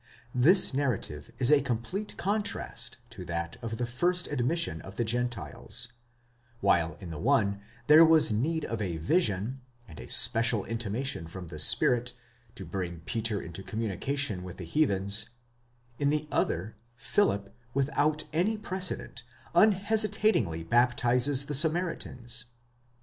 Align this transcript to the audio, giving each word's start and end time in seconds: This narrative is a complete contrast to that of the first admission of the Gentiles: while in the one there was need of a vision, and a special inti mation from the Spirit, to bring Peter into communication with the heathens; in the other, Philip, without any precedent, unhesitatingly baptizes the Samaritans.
This 0.33 0.73
narrative 0.73 1.29
is 1.37 1.51
a 1.51 1.61
complete 1.61 2.17
contrast 2.17 2.97
to 3.11 3.23
that 3.25 3.57
of 3.61 3.77
the 3.77 3.85
first 3.85 4.25
admission 4.29 4.81
of 4.81 4.95
the 4.95 5.03
Gentiles: 5.05 5.89
while 6.59 6.97
in 6.99 7.11
the 7.11 7.19
one 7.19 7.61
there 7.85 8.03
was 8.03 8.31
need 8.31 8.65
of 8.65 8.81
a 8.81 8.97
vision, 8.97 9.61
and 9.87 9.99
a 9.99 10.09
special 10.09 10.63
inti 10.63 10.89
mation 10.89 11.29
from 11.29 11.49
the 11.49 11.59
Spirit, 11.59 12.13
to 12.55 12.65
bring 12.65 13.01
Peter 13.01 13.39
into 13.39 13.61
communication 13.61 14.41
with 14.43 14.57
the 14.57 14.65
heathens; 14.65 15.29
in 15.99 16.09
the 16.09 16.27
other, 16.31 16.75
Philip, 16.95 17.55
without 17.75 18.23
any 18.33 18.57
precedent, 18.57 19.21
unhesitatingly 19.53 20.63
baptizes 20.63 21.45
the 21.45 21.53
Samaritans. 21.53 22.45